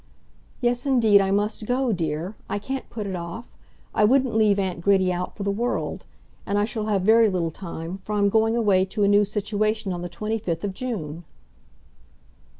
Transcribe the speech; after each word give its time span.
"Yes, 0.61 0.87
indeed 0.87 1.21
I 1.21 1.29
must 1.29 1.67
go, 1.67 1.91
dear; 1.93 2.35
I 2.49 2.57
can't 2.57 2.89
put 2.89 3.05
it 3.05 3.15
off. 3.15 3.55
I 3.93 4.03
wouldn't 4.03 4.33
leave 4.33 4.57
aunt 4.57 4.81
Gritty 4.81 5.13
out 5.13 5.37
for 5.37 5.43
the 5.43 5.51
world. 5.51 6.07
And 6.43 6.57
I 6.57 6.65
shall 6.65 6.87
have 6.87 7.03
very 7.03 7.29
little 7.29 7.51
time, 7.51 7.97
for 7.97 8.13
I'm 8.13 8.29
going 8.29 8.55
away 8.55 8.83
to 8.85 9.03
a 9.03 9.07
new 9.07 9.23
situation 9.25 9.93
on 9.93 10.01
the 10.01 10.09
25th 10.09 10.63
of 10.63 10.73
June." 10.73 11.23